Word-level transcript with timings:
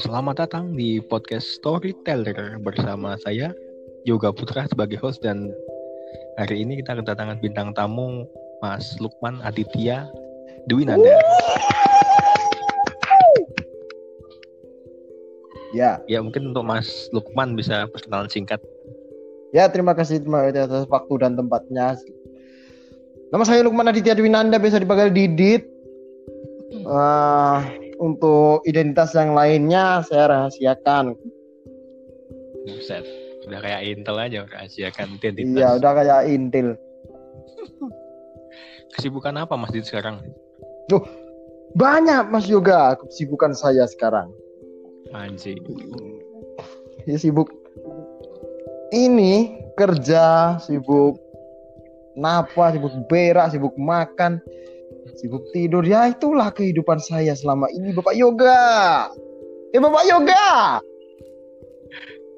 Selamat 0.00 0.40
datang 0.40 0.72
di 0.72 1.04
podcast 1.04 1.44
Storyteller 1.60 2.56
bersama 2.64 3.12
saya 3.20 3.52
Yoga 4.08 4.32
Putra 4.32 4.64
sebagai 4.64 4.96
host 4.96 5.20
dan 5.20 5.52
hari 6.40 6.64
ini 6.64 6.80
kita 6.80 6.96
kedatangan 6.96 7.36
bintang 7.44 7.76
tamu 7.76 8.24
Mas 8.64 8.96
Lukman 9.04 9.44
Aditya 9.44 10.08
Dwi 10.64 10.88
Nanda. 10.88 11.12
Ya, 15.76 16.00
Ya, 16.08 16.24
mungkin 16.24 16.56
untuk 16.56 16.64
Mas 16.64 17.12
Lukman 17.12 17.52
bisa 17.52 17.84
perkenalan 17.92 18.32
singkat. 18.32 18.64
ya 19.52 19.68
terima 19.68 19.92
kasih 19.92 20.24
terima 20.24 20.48
kasih 20.48 20.64
atas 20.72 20.84
waktu 20.88 21.20
dan 21.20 21.36
tempatnya. 21.36 22.00
Nama 23.28 23.44
saya 23.44 23.60
Lukman 23.60 23.92
Aditya 23.92 24.16
Dwinanda, 24.16 24.56
biasa 24.56 24.80
dipanggil 24.80 25.12
Didit. 25.12 25.68
Eh, 26.72 27.81
untuk 28.02 28.66
identitas 28.66 29.14
yang 29.14 29.38
lainnya 29.38 30.02
saya 30.02 30.26
rahasiakan. 30.26 31.14
Buset, 32.66 33.06
udah 33.46 33.62
kayak 33.62 33.80
Intel 33.86 34.18
aja 34.18 34.42
rahasiakan 34.50 35.22
identitas. 35.22 35.54
Iya, 35.54 35.68
udah 35.78 35.92
kayak 35.94 36.20
Intel. 36.26 36.74
Kesibukan 38.98 39.38
apa 39.38 39.54
Mas 39.54 39.70
Dit 39.70 39.86
sekarang? 39.86 40.18
Banyak 41.78 42.28
Mas 42.28 42.50
Yoga 42.50 42.98
kesibukan 43.00 43.54
saya 43.56 43.86
sekarang. 43.88 44.28
Anjing. 45.14 45.62
Ya 47.08 47.16
sibuk 47.16 47.48
ini 48.92 49.56
kerja, 49.80 50.58
sibuk 50.60 51.16
napa, 52.12 52.76
sibuk 52.76 52.92
berak, 53.08 53.56
sibuk 53.56 53.72
makan, 53.80 54.44
sibuk 55.18 55.44
tidur. 55.52 55.84
Ya 55.84 56.08
itulah 56.08 56.52
kehidupan 56.52 57.00
saya 57.02 57.36
selama 57.36 57.68
ini 57.72 57.92
Bapak 57.92 58.14
Yoga. 58.16 59.08
Eh 59.72 59.80
Bapak 59.80 60.04
Yoga. 60.08 60.80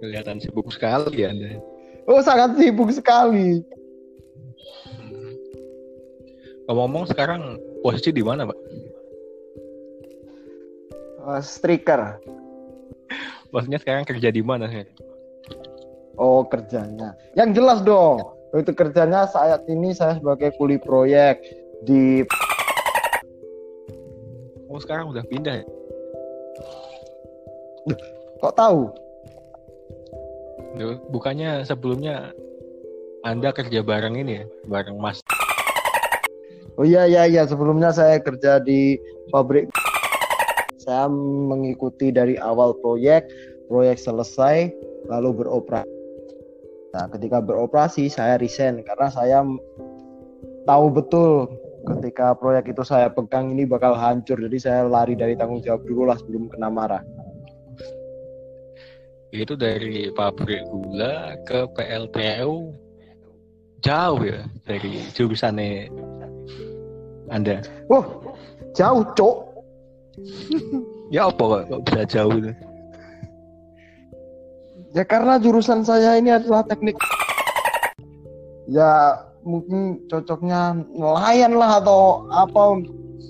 Kelihatan 0.02 0.42
sibuk 0.42 0.68
sekali 0.70 1.24
Anda. 1.24 1.58
Oh 2.04 2.20
sangat 2.20 2.60
sibuk 2.60 2.92
sekali. 2.92 3.64
Ngomong-ngomong 6.64 7.04
sekarang 7.12 7.60
posisi 7.84 8.08
di 8.08 8.24
mana, 8.24 8.48
Pak? 8.48 8.58
Eh, 11.24 11.42
striker. 11.44 12.20
Maksudnya 13.52 13.78
sekarang 13.80 14.04
kerja 14.08 14.28
di 14.32 14.40
mana 14.40 14.68
sih? 14.72 14.84
Oh 16.16 16.44
kerjanya. 16.48 17.12
Yang 17.36 17.60
jelas 17.60 17.78
dong. 17.84 18.20
Itu 18.54 18.70
kerjanya 18.72 19.26
saat 19.28 19.66
ini 19.66 19.92
saya 19.92 20.16
sebagai 20.16 20.54
kuli 20.56 20.78
proyek 20.78 21.42
di 21.84 22.22
Oh, 24.74 24.82
sekarang 24.82 25.14
udah 25.14 25.22
pindah 25.30 25.62
ya? 25.62 25.66
kok 28.42 28.58
tahu? 28.58 28.90
Duh, 30.74 30.98
Bukannya 31.14 31.62
sebelumnya 31.62 32.34
Anda 33.22 33.54
kerja 33.54 33.86
bareng 33.86 34.18
ini 34.18 34.42
ya? 34.42 34.44
Bareng 34.66 34.98
Mas. 34.98 35.22
Oh 36.74 36.82
iya 36.82 37.06
iya 37.06 37.22
iya 37.30 37.46
sebelumnya 37.46 37.94
saya 37.94 38.18
kerja 38.18 38.58
di 38.58 38.98
pabrik. 39.30 39.70
Saya 40.82 41.06
mengikuti 41.46 42.10
dari 42.10 42.34
awal 42.34 42.74
proyek, 42.82 43.30
proyek 43.70 43.94
selesai 43.94 44.74
lalu 45.06 45.38
beroperasi. 45.38 45.86
Nah, 46.98 47.06
ketika 47.14 47.38
beroperasi 47.38 48.10
saya 48.10 48.42
resign 48.42 48.82
karena 48.82 49.06
saya 49.06 49.38
tahu 50.66 50.90
betul 50.90 51.46
ketika 51.84 52.32
proyek 52.32 52.72
itu 52.72 52.82
saya 52.82 53.12
pegang 53.12 53.52
ini 53.52 53.68
bakal 53.68 53.92
hancur. 53.92 54.40
Jadi 54.40 54.58
saya 54.58 54.88
lari 54.88 55.14
dari 55.14 55.36
tanggung 55.36 55.60
jawab 55.60 55.84
dulu 55.84 56.08
lah 56.08 56.16
sebelum 56.16 56.48
kena 56.48 56.72
marah. 56.72 57.02
Itu 59.34 59.58
dari 59.58 60.08
pabrik 60.14 60.64
gula 60.70 61.36
ke 61.44 61.66
PLTU. 61.74 62.72
Jauh 63.84 64.20
ya 64.24 64.40
dari 64.64 65.04
jurusannya 65.12 65.92
Anda. 67.28 67.60
Wah, 67.92 68.06
jauh, 68.72 69.04
Cok. 69.12 69.36
Ya 71.12 71.28
apa 71.28 71.42
kok, 71.42 71.62
kok 71.68 71.82
bisa 71.84 72.02
jauh 72.08 72.34
itu? 72.40 72.52
Ya 74.94 75.02
karena 75.02 75.36
jurusan 75.42 75.82
saya 75.82 76.16
ini 76.16 76.30
adalah 76.32 76.62
teknik. 76.64 76.96
Ya 78.70 79.20
mungkin 79.44 80.00
cocoknya 80.08 80.72
nelayan 80.90 81.54
lah 81.54 81.78
atau 81.78 82.24
apa 82.32 82.80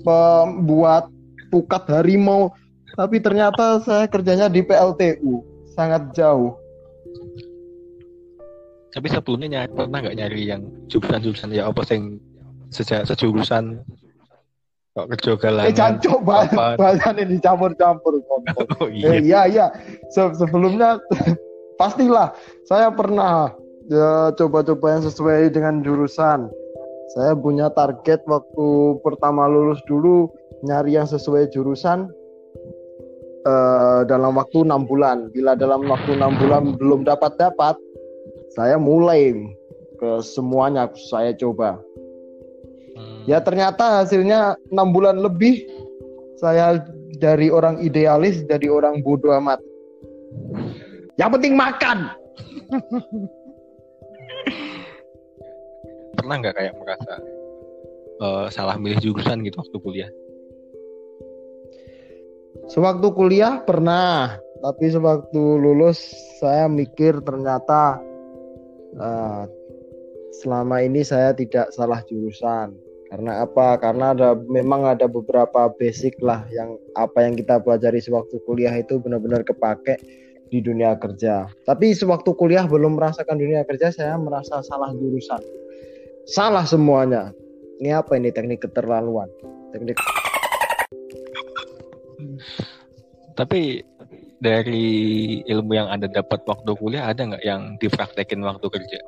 membuat 0.07 1.11
pukat 1.51 1.83
harimau. 1.91 2.49
Tapi 2.95 3.19
ternyata 3.19 3.83
saya 3.83 4.07
kerjanya 4.07 4.47
di 4.47 4.63
PLTU, 4.63 5.43
sangat 5.75 6.15
jauh. 6.15 6.55
Tapi 8.95 9.11
sebelumnya 9.11 9.67
nyari, 9.67 9.71
pernah 9.75 9.99
nggak 9.99 10.15
nyari 10.15 10.41
yang 10.47 10.61
jurusan-jurusan 10.87 11.51
ya 11.51 11.67
apa 11.67 11.83
sing 11.83 12.23
sejak 12.71 13.03
sejurusan 13.03 13.83
kok 14.95 15.11
kerja 15.11 15.31
Eh 15.35 15.39
galangan 15.43 15.75
jancok 15.75 16.19
apa? 16.23 16.63
bahan 16.79 17.15
ini 17.19 17.35
dicampur-campur. 17.35 18.23
oh 18.79 18.87
iya 18.87 19.05
Eh, 19.11 19.19
iya 19.27 19.41
iya. 19.51 19.65
Se- 20.07 20.31
sebelumnya 20.39 20.95
pastilah 21.79 22.31
saya 22.63 22.87
pernah 22.95 23.51
ya, 23.89 24.33
coba-coba 24.37 24.97
yang 24.97 25.03
sesuai 25.05 25.53
dengan 25.53 25.81
jurusan. 25.85 26.49
Saya 27.13 27.37
punya 27.37 27.69
target 27.71 28.25
waktu 28.25 28.97
pertama 29.05 29.45
lulus 29.45 29.79
dulu 29.85 30.27
nyari 30.65 30.97
yang 30.97 31.05
sesuai 31.05 31.53
jurusan 31.53 32.09
eh, 33.45 34.01
dalam 34.09 34.35
waktu 34.35 34.65
enam 34.65 34.89
bulan. 34.89 35.29
Bila 35.31 35.53
dalam 35.53 35.85
waktu 35.85 36.17
enam 36.17 36.33
bulan 36.41 36.75
belum 36.81 37.05
dapat 37.05 37.37
dapat, 37.37 37.77
saya 38.57 38.81
mulai 38.81 39.37
ke 40.01 40.11
semuanya 40.25 40.89
saya 40.97 41.31
coba. 41.37 41.77
Hmm. 42.97 43.21
Ya 43.29 43.37
ternyata 43.39 44.01
hasilnya 44.01 44.57
enam 44.73 44.91
bulan 44.91 45.21
lebih 45.21 45.61
saya 46.41 46.83
dari 47.21 47.47
orang 47.47 47.79
idealis 47.79 48.43
jadi 48.49 48.67
orang 48.67 49.05
bodoh 49.05 49.31
amat. 49.39 49.61
Yang 51.15 51.29
penting 51.39 51.53
makan. 51.55 52.11
pernah 56.15 56.41
nggak 56.41 56.55
kayak 56.57 56.73
merasa 56.81 57.13
eh, 58.17 58.45
salah 58.49 58.75
milih 58.81 58.97
jurusan 58.97 59.45
gitu 59.45 59.61
waktu 59.61 59.77
kuliah? 59.77 60.11
Sewaktu 62.65 63.13
kuliah 63.13 63.61
pernah, 63.61 64.41
tapi 64.65 64.89
sewaktu 64.89 65.37
lulus 65.37 66.01
saya 66.41 66.65
mikir 66.65 67.21
ternyata 67.21 68.01
eh, 68.97 69.43
selama 70.41 70.81
ini 70.81 71.05
saya 71.05 71.35
tidak 71.37 71.69
salah 71.75 72.01
jurusan. 72.09 72.73
Karena 73.05 73.45
apa? 73.45 73.77
Karena 73.77 74.17
ada 74.17 74.33
memang 74.49 74.89
ada 74.89 75.05
beberapa 75.05 75.69
basic 75.77 76.17
lah 76.25 76.41
yang 76.49 76.73
apa 76.97 77.21
yang 77.21 77.37
kita 77.37 77.61
pelajari 77.61 78.01
sewaktu 78.01 78.41
kuliah 78.49 78.73
itu 78.73 78.97
benar-benar 78.97 79.45
kepake 79.45 80.01
di 80.49 80.59
dunia 80.61 80.97
kerja. 80.97 81.49
Tapi 81.65 81.93
sewaktu 81.93 82.33
kuliah 82.37 82.65
belum 82.65 82.97
merasakan 82.97 83.37
dunia 83.37 83.65
kerja, 83.65 83.89
saya 83.89 84.17
merasa 84.19 84.61
salah 84.61 84.93
jurusan. 84.93 85.41
Salah 86.25 86.65
semuanya. 86.65 87.33
Ini 87.81 87.97
apa 87.97 88.15
ini 88.15 88.31
teknik 88.31 88.63
keterlaluan? 88.63 89.27
Teknik 89.75 89.99
Tapi 93.35 93.83
dari 94.39 94.87
ilmu 95.43 95.71
yang 95.75 95.91
anda 95.91 96.07
dapat 96.07 96.45
waktu 96.47 96.71
kuliah 96.79 97.11
ada 97.11 97.35
nggak 97.35 97.43
yang 97.43 97.75
dipraktekin 97.83 98.39
waktu 98.41 98.63
kerja? 98.71 98.99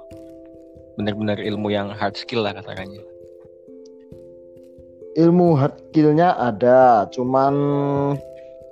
Benar-benar 1.00 1.40
ilmu 1.40 1.72
yang 1.72 1.96
hard 1.96 2.20
skill 2.20 2.44
lah 2.44 2.52
katakannya. 2.52 3.18
ilmu 5.18 5.58
hard 5.58 5.74
skillnya 5.90 6.38
ada 6.38 7.10
cuman 7.10 7.54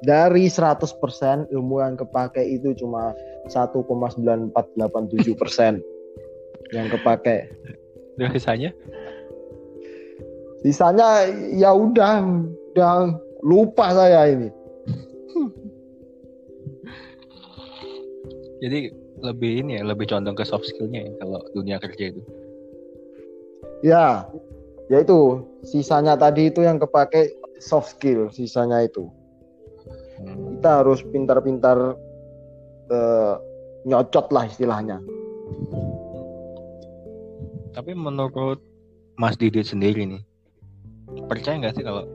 dari 0.06 0.46
100% 0.48 1.50
ilmu 1.50 1.82
yang 1.82 1.98
kepake 1.98 2.46
itu 2.46 2.78
cuma 2.78 3.12
1,9487 3.50 4.54
persen 5.36 5.82
yang 6.74 6.88
kepake 6.90 7.50
Terus 8.16 8.32
sisanya? 8.40 8.72
sisanya 10.64 11.28
ya 11.58 11.74
udah 11.74 12.22
udah 12.74 13.18
lupa 13.44 13.92
saya 13.92 14.30
ini 14.32 14.50
Jadi 18.66 18.90
lebih 19.22 19.62
ini 19.62 19.78
ya, 19.78 19.84
lebih 19.86 20.10
condong 20.10 20.34
ke 20.34 20.42
soft 20.42 20.66
skillnya 20.66 21.06
ya 21.06 21.12
kalau 21.22 21.40
dunia 21.54 21.78
kerja 21.78 22.10
itu. 22.10 22.22
ya 23.86 24.26
ya 24.90 24.98
itu 25.06 25.46
sisanya 25.62 26.18
tadi 26.18 26.50
itu 26.50 26.66
yang 26.66 26.82
kepake 26.82 27.36
soft 27.62 27.94
skill 27.94 28.34
sisanya 28.34 28.82
itu. 28.82 29.06
Kita 30.24 30.70
harus 30.84 31.04
pintar-pintar 31.12 31.98
eh, 32.90 33.36
nyocot 33.86 34.32
lah 34.34 34.50
istilahnya 34.50 34.98
Tapi 37.76 37.92
menurut 37.92 38.64
Mas 39.20 39.36
Didit 39.36 39.68
sendiri 39.68 40.08
nih, 40.08 40.24
percaya 41.28 41.60
nggak 41.60 41.76
sih 41.76 41.84
kalau 41.84 42.08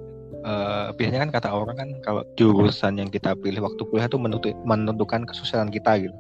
uh, 0.45 0.89
biasanya 0.97 1.29
kan 1.29 1.33
kata 1.37 1.49
orang 1.53 1.77
kan 1.77 1.91
kalau 2.01 2.23
jurusan 2.41 2.97
yang 2.97 3.13
kita 3.13 3.37
pilih 3.37 3.61
waktu 3.65 3.83
kuliah 3.93 4.09
itu 4.09 4.17
menentukan 4.65 5.29
kesuksesan 5.29 5.69
kita 5.69 6.01
gitu. 6.01 6.17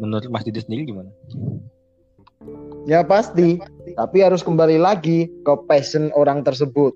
Menurut 0.00 0.28
Mas 0.28 0.44
Didi 0.44 0.60
sendiri 0.60 0.84
gimana? 0.92 1.08
Ya 2.84 3.00
pasti, 3.00 3.58
tapi 3.96 4.20
harus 4.20 4.44
kembali 4.44 4.76
lagi 4.78 5.32
ke 5.42 5.52
passion 5.64 6.12
orang 6.12 6.44
tersebut. 6.44 6.92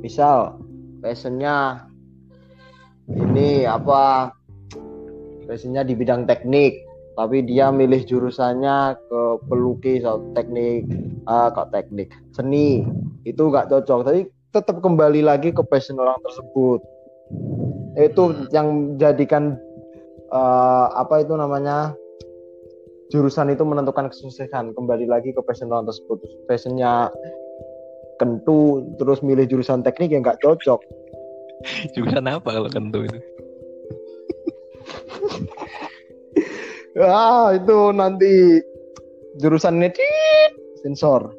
Misal 0.00 0.56
passionnya 1.04 1.84
ini 3.10 3.66
apa? 3.66 4.30
Passionnya 5.48 5.82
di 5.82 5.98
bidang 5.98 6.24
teknik, 6.30 6.86
tapi 7.18 7.42
dia 7.42 7.68
milih 7.74 8.06
jurusannya 8.06 8.94
ke 8.96 9.22
pelukis 9.50 10.06
atau 10.06 10.22
teknik, 10.32 10.86
ah, 11.26 11.50
kok 11.50 11.74
teknik 11.74 12.08
seni 12.32 12.86
itu 13.26 13.42
nggak 13.50 13.68
cocok. 13.68 14.00
Tapi 14.06 14.20
tetap 14.54 14.78
kembali 14.78 15.20
lagi 15.26 15.50
ke 15.50 15.62
passion 15.66 15.98
orang 15.98 16.20
tersebut. 16.22 16.80
Itu 17.98 18.48
yang 18.54 18.96
jadikan 18.96 19.58
uh, 20.32 20.86
apa 20.96 21.22
itu 21.22 21.36
namanya 21.36 21.92
jurusan 23.12 23.52
itu 23.52 23.62
menentukan 23.62 24.08
kesuksesan 24.08 24.72
kembali 24.72 25.04
lagi 25.04 25.36
ke 25.36 25.40
passion 25.44 25.68
orang 25.68 25.84
tersebut 25.84 26.24
passionnya 26.48 27.12
kentu 28.16 28.80
terus 28.96 29.20
milih 29.20 29.44
jurusan 29.44 29.84
teknik 29.84 30.16
yang 30.16 30.24
nggak 30.24 30.40
cocok 30.40 30.80
jurusan 31.94 32.26
apa 32.28 32.48
kalau 32.48 32.68
kentu 32.70 33.06
itu? 33.06 33.18
Ah 37.00 37.56
itu 37.56 37.78
nanti 37.96 38.60
jurusan 39.40 39.80
netit 39.80 40.52
sensor. 40.84 41.32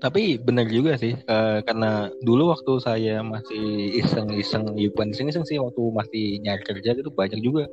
Tapi 0.00 0.40
benar 0.40 0.64
juga 0.64 0.96
sih 0.96 1.12
uh, 1.28 1.60
karena 1.60 2.08
dulu 2.24 2.56
waktu 2.56 2.72
saya 2.80 3.20
masih 3.20 4.00
iseng-iseng 4.00 4.72
ya 4.80 4.88
bukan 4.96 5.12
iseng-iseng 5.12 5.44
sih 5.44 5.60
waktu 5.60 5.82
masih 5.92 6.24
nyari 6.40 6.64
kerja 6.64 6.96
itu 6.96 7.12
banyak 7.12 7.40
juga. 7.44 7.68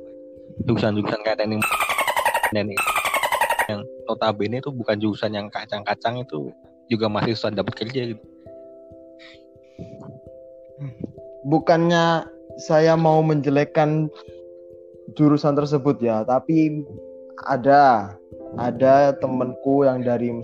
Jurusan-jurusan 0.68 1.24
kayak 1.24 1.40
teknik 1.40 1.64
dan 2.52 2.68
yang 3.68 3.80
notabene 4.08 4.60
itu 4.60 4.72
bukan 4.72 4.96
jurusan 4.96 5.32
yang 5.36 5.48
kacang-kacang 5.52 6.24
itu 6.24 6.52
juga 6.88 7.08
masih 7.08 7.36
susah 7.36 7.52
dapat 7.52 7.76
kerja 7.76 8.12
gitu. 8.12 8.22
Bukannya 11.46 12.26
saya 12.58 12.98
mau 12.98 13.22
menjelekkan 13.22 14.10
jurusan 15.16 15.54
tersebut 15.56 16.02
ya, 16.02 16.26
tapi 16.26 16.84
ada 17.46 18.14
ada 18.58 19.14
temanku 19.18 19.86
yang 19.86 20.02
dari 20.02 20.34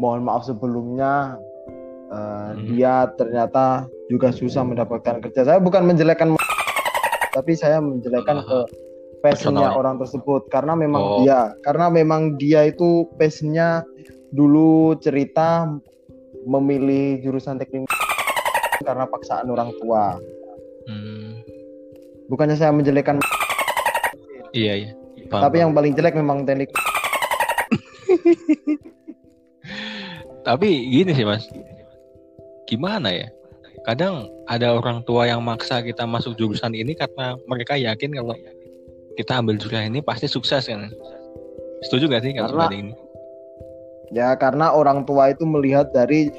mohon 0.00 0.24
maaf 0.24 0.44
sebelumnya 0.44 1.36
uh, 2.12 2.52
hmm. 2.52 2.72
dia 2.72 3.08
ternyata 3.16 3.88
juga 4.08 4.32
susah 4.32 4.64
mendapatkan 4.64 5.20
kerja. 5.20 5.44
Saya 5.44 5.58
bukan 5.60 5.84
menjelekkan 5.84 6.36
tapi 7.36 7.52
saya 7.52 7.84
menjelekkan 7.84 8.40
ke 8.48 8.58
passionnya 9.20 9.74
orang 9.76 10.00
tersebut 10.00 10.48
karena 10.48 10.72
memang 10.72 11.02
oh. 11.02 11.16
dia 11.20 11.52
karena 11.66 11.92
memang 11.92 12.40
dia 12.40 12.64
itu 12.68 13.04
passionnya 13.20 13.84
dulu 14.32 14.96
cerita 15.02 15.68
memilih 16.46 17.20
jurusan 17.20 17.58
teknik 17.58 17.90
karena 18.82 19.04
paksaan 19.08 19.48
orang 19.48 19.70
tua. 19.80 20.18
Hmm. 20.86 21.40
Bukannya 22.26 22.58
saya 22.58 22.74
menjelekkan. 22.74 23.22
Iya 24.50 24.72
iya. 24.74 24.90
Paham, 25.30 25.42
Tapi 25.50 25.56
paham. 25.58 25.62
yang 25.68 25.72
paling 25.74 25.92
jelek 25.94 26.14
memang 26.14 26.38
teknik. 26.46 26.70
Tapi 30.46 30.68
gini 30.94 31.10
sih 31.10 31.26
mas, 31.26 31.50
gimana 32.70 33.10
ya? 33.10 33.28
Kadang 33.82 34.30
ada 34.46 34.74
orang 34.74 35.02
tua 35.06 35.26
yang 35.26 35.42
maksa 35.42 35.82
kita 35.82 36.06
masuk 36.06 36.38
jurusan 36.38 36.74
ini 36.74 36.94
karena 36.94 37.34
mereka 37.50 37.74
yakin 37.74 38.14
kalau 38.14 38.34
kita 39.18 39.42
ambil 39.42 39.58
jurusan 39.58 39.90
ini 39.90 40.02
pasti 40.02 40.30
sukses 40.30 40.70
kan. 40.70 40.90
Setuju 41.86 42.10
gak 42.10 42.22
sih 42.22 42.34
karena 42.34 42.66
ini? 42.70 42.94
Ya 44.14 44.34
karena 44.38 44.70
orang 44.70 45.02
tua 45.02 45.34
itu 45.34 45.42
melihat 45.42 45.90
dari 45.90 46.30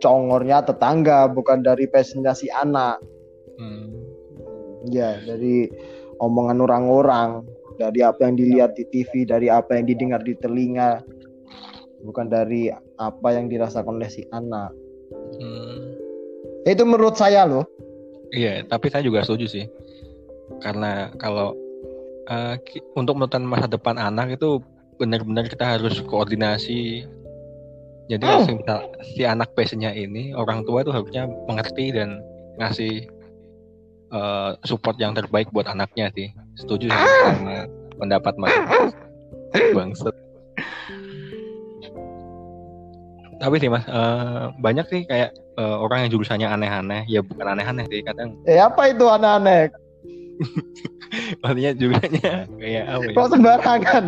congornya 0.00 0.64
tetangga 0.64 1.30
bukan 1.30 1.64
dari 1.64 1.88
passionnya 1.88 2.32
si 2.36 2.48
anak. 2.52 3.00
Hmm. 3.56 3.92
Ya 4.88 5.18
dari 5.24 5.68
omongan 6.20 6.62
orang-orang, 6.62 7.44
dari 7.76 8.00
apa 8.04 8.28
yang 8.28 8.36
dilihat 8.38 8.76
di 8.76 8.84
TV, 8.92 9.28
dari 9.28 9.52
apa 9.52 9.76
yang 9.76 9.88
didengar 9.88 10.20
di 10.24 10.36
telinga, 10.38 11.02
bukan 12.04 12.28
dari 12.28 12.70
apa 13.00 13.28
yang 13.32 13.50
dirasakan 13.50 14.00
oleh 14.00 14.10
si 14.10 14.24
anak. 14.32 14.72
Hmm. 15.40 15.96
Itu 16.66 16.82
menurut 16.82 17.14
saya 17.14 17.46
loh. 17.46 17.66
Iya, 18.34 18.66
tapi 18.66 18.90
saya 18.90 19.06
juga 19.06 19.22
setuju 19.22 19.46
sih. 19.46 19.64
Karena 20.62 21.14
kalau 21.18 21.54
uh, 22.26 22.54
untuk 22.98 23.18
menentukan 23.18 23.46
masa 23.46 23.66
depan 23.70 23.96
anak 23.98 24.34
itu 24.34 24.58
benar-benar 24.98 25.46
kita 25.46 25.78
harus 25.78 26.02
koordinasi. 26.04 27.06
Jadi 28.06 28.22
hmm. 28.22 28.62
si 29.18 29.26
anak 29.26 29.50
passionnya 29.58 29.90
ini 29.90 30.30
orang 30.30 30.62
tua 30.62 30.86
itu 30.86 30.94
harusnya 30.94 31.26
mengerti 31.50 31.90
dan 31.90 32.22
ngasih 32.62 33.10
uh, 34.14 34.54
support 34.62 34.94
yang 35.02 35.12
terbaik 35.12 35.50
buat 35.50 35.66
anaknya 35.66 36.10
sih. 36.14 36.30
Setuju 36.54 36.86
sih 36.86 37.02
sama 37.26 37.66
pendapat 37.98 38.34
Mas. 38.38 38.54
Bangset 39.74 40.14
tapi 43.36 43.60
sih 43.60 43.68
mas 43.68 43.84
uh, 43.88 44.52
banyak 44.60 44.86
sih 44.88 45.00
kayak 45.04 45.36
uh, 45.60 45.76
orang 45.84 46.06
yang 46.06 46.10
jurusannya 46.16 46.48
aneh-aneh 46.48 47.04
ya 47.04 47.20
bukan 47.20 47.46
aneh-aneh 47.56 47.84
sih 47.92 48.00
kadang 48.00 48.36
eh 48.48 48.60
apa 48.60 48.92
itu 48.92 49.04
aneh-aneh 49.04 49.68
maksudnya 51.44 51.72
jurusannya 51.76 52.32
kayak 52.60 52.84
apa 52.88 53.04
ya? 53.04 53.16
kok 53.16 53.28
sembarangan 53.32 54.06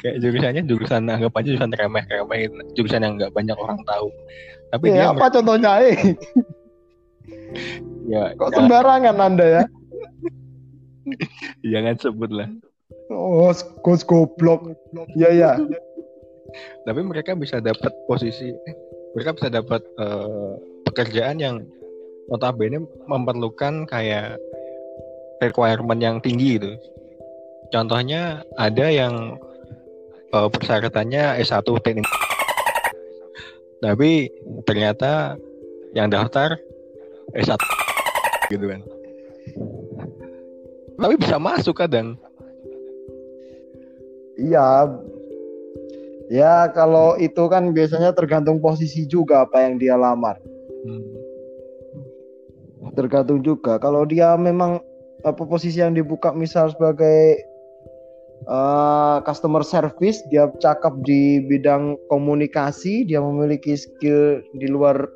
kayak 0.00 0.16
jurusannya 0.24 0.62
jurusan 0.64 1.06
anggap 1.06 1.32
aja 1.36 1.46
jurusan 1.54 1.72
remeh 1.76 2.04
remeh 2.08 2.38
jurusan 2.74 3.04
yang 3.04 3.14
nggak 3.20 3.32
banyak 3.36 3.56
orang 3.56 3.80
tahu. 3.84 4.08
Tapi 4.70 4.84
eh, 4.90 4.92
dia 4.96 5.12
apa 5.12 5.26
contohnya 5.28 5.72
eh? 5.84 5.96
Ya 8.10 8.34
kok 8.34 8.50
ya. 8.50 8.56
sembarangan 8.58 9.16
anda 9.22 9.46
ya? 9.46 9.64
Jangan 11.62 11.94
sebut 12.00 12.30
lah 12.32 12.50
oh 13.10 13.50
kos 13.82 14.06
goblok. 14.06 14.74
Ya 15.18 15.30
ya 15.34 15.58
tapi 16.82 17.00
mereka 17.06 17.38
bisa 17.38 17.62
dapat 17.62 17.94
posisi 18.10 18.50
eh, 18.50 18.76
mereka 19.14 19.38
bisa 19.38 19.48
dapat 19.50 19.82
uh, 19.98 20.58
pekerjaan 20.86 21.38
yang 21.38 21.62
notabene 22.30 22.82
memerlukan 23.06 23.86
kayak 23.86 24.38
requirement 25.42 25.98
yang 25.98 26.18
tinggi 26.22 26.58
gitu. 26.58 26.74
Contohnya 27.70 28.42
ada 28.58 28.86
yang 28.90 29.38
uh, 30.34 30.48
persyaratannya 30.50 31.40
S1 31.42 31.66
teknik 31.84 32.06
tapi 33.80 34.28
ternyata 34.68 35.40
yang 35.96 36.12
daftar 36.12 36.58
S1 37.34 37.58
gitu 38.52 38.66
kan 38.66 38.80
tapi 41.00 41.14
bisa 41.16 41.40
masuk 41.40 41.80
kadang 41.80 42.20
iya 44.36 44.84
Ya 46.30 46.70
kalau 46.70 47.18
itu 47.18 47.50
kan 47.50 47.74
biasanya 47.74 48.14
tergantung 48.14 48.62
posisi 48.62 49.02
juga 49.02 49.42
apa 49.42 49.66
yang 49.66 49.82
dia 49.82 49.98
lamar. 49.98 50.38
Hmm. 50.86 51.02
Tergantung 52.94 53.42
juga. 53.42 53.82
Kalau 53.82 54.06
dia 54.06 54.38
memang 54.38 54.78
apa 55.26 55.42
posisi 55.42 55.82
yang 55.82 55.90
dibuka 55.90 56.30
misal 56.30 56.70
sebagai 56.70 57.42
uh, 58.48 59.20
customer 59.26 59.60
service, 59.60 60.22
dia 60.32 60.48
cakap 60.62 60.96
di 61.04 61.44
bidang 61.44 61.98
komunikasi, 62.08 63.04
dia 63.04 63.20
memiliki 63.20 63.76
skill 63.76 64.40
di 64.56 64.68
luar 64.70 65.08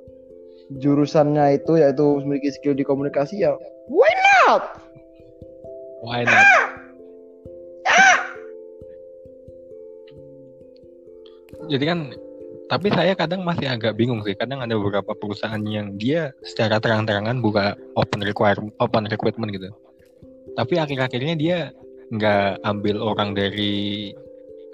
jurusannya 0.81 1.61
itu 1.61 1.77
yaitu 1.77 2.25
memiliki 2.25 2.51
skill 2.57 2.73
di 2.73 2.85
komunikasi 2.87 3.45
ya 3.45 3.53
why 3.93 4.13
not? 4.49 4.63
Why 6.05 6.21
not? 6.25 6.47
Ah! 7.89 8.17
jadi 11.69 11.85
kan 11.85 11.99
tapi 12.69 12.89
saya 12.89 13.13
kadang 13.13 13.45
masih 13.45 13.69
agak 13.69 13.97
bingung 14.01 14.25
sih 14.25 14.33
kadang 14.33 14.65
ada 14.65 14.73
beberapa 14.77 15.13
perusahaan 15.13 15.61
yang 15.69 16.01
dia 16.01 16.33
secara 16.41 16.81
terang-terangan 16.81 17.45
buka 17.45 17.77
open 17.97 18.25
requirement 18.25 18.73
open 18.81 19.05
recruitment 19.09 19.53
gitu 19.53 19.69
tapi 20.57 20.81
akhir-akhirnya 20.81 21.35
dia 21.37 21.59
nggak 22.15 22.63
ambil 22.63 23.03
orang 23.03 23.35
dari 23.35 24.15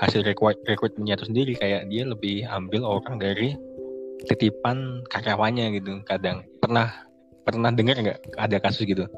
hasil 0.00 0.25
rekrutmennya 0.64 1.16
itu 1.16 1.25
sendiri 1.28 1.52
kayak 1.56 1.88
dia 1.92 2.04
lebih 2.09 2.44
ambil 2.49 2.85
orang 2.85 3.20
dari 3.20 3.56
titipan 4.28 5.04
karyawannya 5.09 5.80
gitu. 5.80 6.00
Kadang 6.04 6.44
pernah 6.61 6.92
pernah 7.44 7.73
dengar 7.73 7.97
nggak 8.00 8.20
ada 8.37 8.56
kasus 8.61 8.85
gitu? 8.85 9.09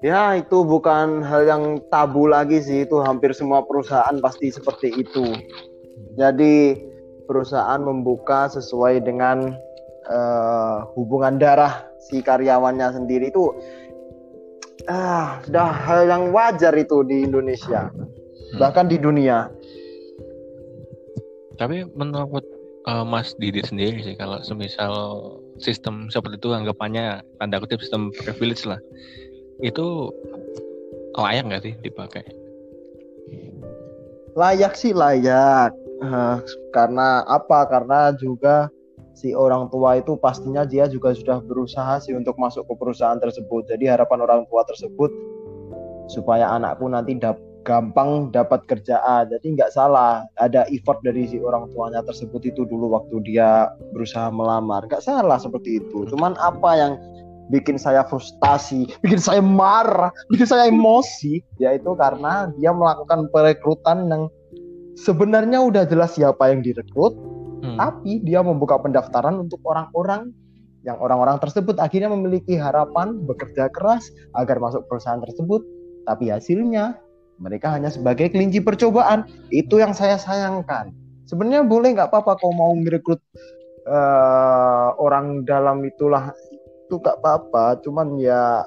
Ya 0.00 0.32
itu 0.32 0.64
bukan 0.64 1.20
hal 1.20 1.44
yang 1.44 1.64
tabu 1.92 2.24
lagi 2.24 2.64
sih. 2.64 2.88
Itu 2.88 3.04
hampir 3.04 3.36
semua 3.36 3.62
perusahaan 3.62 4.16
pasti 4.18 4.48
seperti 4.48 4.96
itu. 4.96 5.36
Jadi 6.16 6.74
perusahaan 7.28 7.78
membuka 7.78 8.48
sesuai 8.48 9.04
dengan 9.04 9.54
uh, 10.08 10.88
hubungan 10.96 11.36
darah 11.36 11.84
si 12.00 12.24
karyawannya 12.24 12.96
sendiri. 12.96 13.28
Itu 13.28 13.52
ah 14.88 15.42
sudah 15.44 15.68
hal 15.68 16.08
yang 16.08 16.32
wajar 16.32 16.72
itu 16.78 17.04
di 17.04 17.26
Indonesia 17.26 17.90
hmm. 17.90 18.58
bahkan 18.62 18.86
di 18.88 18.96
dunia. 18.96 19.50
Tapi 21.60 21.84
menurut 21.92 22.46
uh, 22.88 23.04
Mas 23.04 23.36
Didi 23.36 23.60
sendiri 23.60 24.00
sih 24.00 24.16
kalau 24.16 24.40
semisal 24.40 24.94
sistem 25.60 26.08
seperti 26.08 26.40
itu 26.40 26.56
anggapannya 26.56 27.20
tanda 27.36 27.60
kutip 27.60 27.84
sistem 27.84 28.08
privilege 28.16 28.64
lah 28.64 28.80
itu 29.60 30.08
layak 31.20 31.44
nggak 31.52 31.62
sih 31.68 31.74
dipakai? 31.84 32.24
Layak 34.38 34.78
sih 34.78 34.96
layak 34.96 35.76
uh, 36.00 36.40
karena 36.72 37.26
apa? 37.28 37.68
Karena 37.68 38.14
juga 38.16 38.72
si 39.20 39.36
orang 39.36 39.68
tua 39.68 40.00
itu 40.00 40.16
pastinya 40.16 40.64
dia 40.64 40.88
juga 40.88 41.12
sudah 41.12 41.44
berusaha 41.44 42.00
sih 42.00 42.16
untuk 42.16 42.40
masuk 42.40 42.64
ke 42.64 42.74
perusahaan 42.80 43.20
tersebut. 43.20 43.68
Jadi 43.68 43.84
harapan 43.84 44.24
orang 44.24 44.40
tua 44.48 44.64
tersebut 44.64 45.12
supaya 46.08 46.48
anakku 46.56 46.88
nanti 46.88 47.20
dap 47.20 47.36
gampang 47.68 48.32
dapat 48.32 48.64
kerjaan. 48.64 49.28
Jadi 49.28 49.60
nggak 49.60 49.76
salah 49.76 50.24
ada 50.40 50.64
effort 50.72 51.04
dari 51.04 51.28
si 51.28 51.36
orang 51.36 51.68
tuanya 51.76 52.00
tersebut 52.00 52.40
itu 52.48 52.64
dulu 52.64 52.96
waktu 52.96 53.20
dia 53.28 53.68
berusaha 53.92 54.32
melamar. 54.32 54.88
Nggak 54.88 55.04
salah 55.04 55.36
seperti 55.36 55.84
itu. 55.84 56.08
Cuman 56.08 56.40
apa 56.40 56.70
yang 56.80 56.92
bikin 57.52 57.76
saya 57.76 58.06
frustasi, 58.08 58.88
bikin 59.04 59.20
saya 59.20 59.44
marah, 59.44 60.08
bikin 60.32 60.48
saya 60.48 60.72
emosi, 60.72 61.44
yaitu 61.60 61.92
karena 62.00 62.48
dia 62.56 62.72
melakukan 62.72 63.28
perekrutan 63.28 64.08
yang 64.08 64.32
sebenarnya 64.96 65.60
udah 65.60 65.84
jelas 65.84 66.16
siapa 66.16 66.48
yang 66.48 66.64
direkrut, 66.64 67.12
hmm. 67.60 67.76
tapi 67.78 68.24
dia 68.24 68.40
membuka 68.40 68.80
pendaftaran 68.80 69.36
untuk 69.40 69.60
orang-orang 69.68 70.32
yang 70.80 70.96
orang-orang 70.96 71.36
tersebut 71.36 71.76
akhirnya 71.76 72.08
memiliki 72.08 72.56
harapan 72.56 73.20
bekerja 73.28 73.68
keras 73.68 74.08
agar 74.32 74.56
masuk 74.56 74.88
perusahaan 74.88 75.20
tersebut, 75.20 75.60
tapi 76.08 76.32
hasilnya 76.32 76.96
mereka 77.40 77.72
hanya 77.72 77.92
sebagai 77.92 78.32
kelinci 78.32 78.64
percobaan. 78.64 79.28
Itu 79.52 79.76
yang 79.76 79.92
saya 79.92 80.16
sayangkan. 80.16 80.92
Sebenarnya 81.28 81.68
boleh 81.68 81.96
nggak 81.96 82.08
apa-apa 82.08 82.40
kau 82.40 82.52
mau 82.52 82.72
merekrut 82.72 83.20
uh, 83.88 84.96
orang 84.96 85.44
dalam 85.44 85.84
itulah 85.84 86.32
itu 86.88 86.96
nggak 86.96 87.20
apa-apa. 87.20 87.80
Cuman 87.84 88.16
ya 88.16 88.64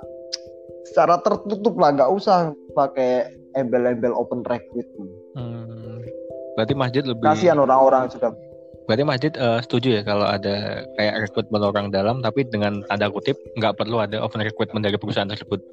secara 0.89 1.17
tertutup 1.21 1.73
lah, 1.81 1.97
nggak 1.97 2.11
usah 2.13 2.53
pakai 2.77 3.29
embel-embel 3.57 4.13
open 4.13 4.45
recruitment. 4.45 5.11
Hmm. 5.33 6.01
Berarti 6.53 6.73
masjid 6.77 7.01
lebih 7.01 7.25
kasihan 7.25 7.57
orang-orang 7.57 8.09
sudah. 8.13 8.29
Berarti 8.83 9.03
masjid 9.07 9.31
uh, 9.39 9.63
setuju 9.63 9.99
ya 9.99 10.03
kalau 10.03 10.27
ada 10.27 10.83
kayak 10.99 11.27
rekrutmen 11.27 11.63
orang 11.63 11.87
dalam, 11.87 12.19
tapi 12.19 12.43
dengan 12.47 12.83
tanda 12.91 13.07
kutip 13.07 13.39
nggak 13.55 13.79
perlu 13.79 14.03
ada 14.03 14.19
open 14.19 14.43
recruitment 14.43 14.83
dari 14.83 14.99
perusahaan 14.99 15.29
tersebut. 15.29 15.63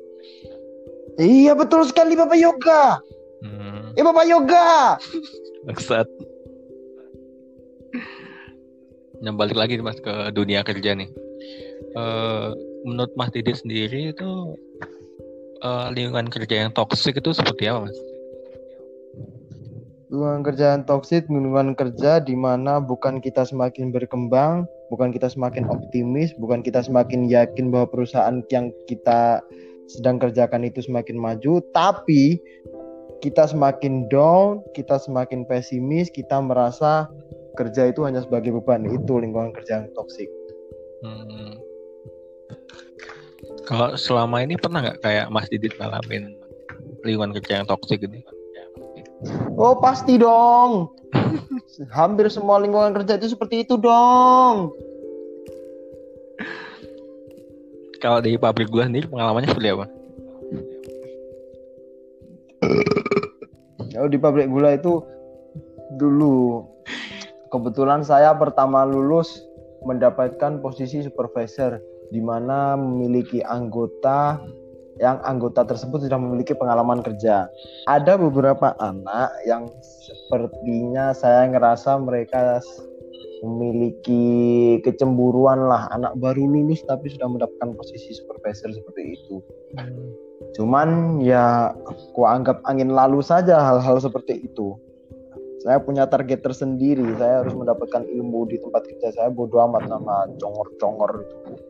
Iya 1.19 1.59
betul 1.59 1.83
sekali 1.85 2.15
Bapak 2.15 2.39
Yoga. 2.39 3.03
Hmm. 3.43 3.99
Eh 3.99 4.05
Bapak 4.07 4.25
Yoga. 4.31 4.97
Maksud. 5.67 6.07
Nah 9.21 9.33
balik 9.37 9.59
lagi 9.59 9.77
mas 9.85 10.01
ke 10.01 10.33
dunia 10.33 10.65
kerja 10.65 10.97
nih. 10.97 11.11
Uh, 11.93 12.57
menurut 12.87 13.13
Mas 13.19 13.29
Didi 13.35 13.53
sendiri 13.53 14.17
itu 14.17 14.57
uh, 15.61 15.93
lingkungan 15.93 16.33
kerja 16.33 16.65
yang 16.65 16.71
toksik 16.73 17.21
itu 17.21 17.37
seperti 17.37 17.69
apa 17.69 17.89
mas? 17.89 17.99
Lingkungan 20.11 20.43
kerja 20.43 20.75
yang 20.75 20.83
toksik, 20.91 21.31
lingkungan 21.31 21.79
kerja 21.79 22.19
di 22.19 22.35
mana 22.35 22.83
bukan 22.83 23.23
kita 23.23 23.47
semakin 23.47 23.95
berkembang, 23.95 24.67
bukan 24.91 25.15
kita 25.15 25.31
semakin 25.31 25.71
optimis, 25.71 26.35
bukan 26.35 26.67
kita 26.67 26.83
semakin 26.83 27.31
yakin 27.31 27.71
bahwa 27.71 27.87
perusahaan 27.95 28.43
yang 28.51 28.75
kita 28.91 29.39
sedang 29.87 30.19
kerjakan 30.19 30.67
itu 30.67 30.83
semakin 30.83 31.15
maju, 31.15 31.63
tapi 31.71 32.43
kita 33.23 33.47
semakin 33.47 34.11
down, 34.11 34.67
kita 34.75 34.99
semakin 34.99 35.47
pesimis, 35.47 36.11
kita 36.11 36.43
merasa 36.43 37.07
kerja 37.55 37.95
itu 37.95 38.03
hanya 38.03 38.27
sebagai 38.27 38.51
beban. 38.51 38.91
Itu 38.91 39.23
lingkungan 39.23 39.55
kerja 39.55 39.87
yang 39.87 39.95
toksik. 39.95 40.27
Hmm. 41.07 41.55
Kalau 43.63 43.95
selama 43.95 44.43
ini 44.43 44.59
pernah 44.59 44.83
nggak 44.83 45.07
kayak 45.07 45.31
Mas 45.31 45.47
Didit 45.47 45.79
ngalamin 45.79 46.35
lingkungan 47.07 47.31
kerja 47.39 47.63
yang 47.63 47.67
toksik 47.71 48.03
ini? 48.03 48.27
Oh 49.57 49.77
pasti 49.77 50.17
dong. 50.17 50.97
Hampir 51.93 52.29
semua 52.33 52.61
lingkungan 52.61 52.97
kerja 52.97 53.21
itu 53.21 53.37
seperti 53.37 53.69
itu 53.69 53.77
dong. 53.77 54.73
Kalau 58.01 58.25
di 58.25 58.41
pabrik 58.41 58.73
gula 58.73 58.89
sendiri 58.89 59.05
pengalamannya 59.13 59.53
seperti 59.53 59.69
apa? 59.77 59.87
Kalau 63.93 64.09
di 64.09 64.17
pabrik 64.17 64.49
gula 64.49 64.73
itu 64.73 65.05
dulu 66.01 66.65
kebetulan 67.53 68.01
saya 68.01 68.33
pertama 68.33 68.89
lulus 68.89 69.45
mendapatkan 69.85 70.65
posisi 70.65 71.05
supervisor 71.05 71.77
di 72.09 72.25
mana 72.25 72.79
memiliki 72.81 73.45
anggota 73.45 74.41
yang 75.01 75.17
anggota 75.25 75.65
tersebut 75.65 76.05
sudah 76.05 76.21
memiliki 76.21 76.53
pengalaman 76.53 77.01
kerja. 77.01 77.49
Ada 77.89 78.21
beberapa 78.21 78.77
anak 78.77 79.33
yang 79.49 79.73
sepertinya 79.83 81.17
saya 81.17 81.49
ngerasa 81.49 81.97
mereka 81.97 82.61
memiliki 83.41 84.77
kecemburuan 84.85 85.65
lah 85.65 85.89
anak 85.97 86.13
baru 86.21 86.45
lulus 86.45 86.85
tapi 86.85 87.09
sudah 87.09 87.25
mendapatkan 87.33 87.73
posisi 87.73 88.13
supervisor 88.13 88.69
seperti 88.69 89.17
itu. 89.17 89.41
Hmm. 89.81 90.13
Cuman 90.53 90.89
ya 91.25 91.73
ku 92.13 92.29
anggap 92.29 92.61
angin 92.69 92.93
lalu 92.93 93.25
saja 93.25 93.57
hal-hal 93.57 93.97
seperti 93.97 94.45
itu. 94.45 94.77
Saya 95.61 95.77
punya 95.81 96.09
target 96.09 96.41
tersendiri. 96.41 97.05
Saya 97.21 97.45
harus 97.45 97.53
mendapatkan 97.53 98.09
ilmu 98.09 98.49
di 98.49 98.57
tempat 98.61 98.81
kerja 98.89 99.13
saya. 99.13 99.29
Bodoh 99.29 99.61
amat 99.69 99.93
nama 99.93 100.25
congor-congor 100.41 101.21
itu. 101.21 101.70